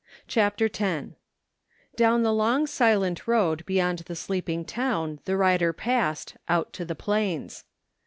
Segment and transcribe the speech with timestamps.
[0.27, 1.09] CHAPTER X
[1.95, 6.95] Down the long silent road beyond the sleeping town the rider passed, out to the
[6.95, 7.65] plains.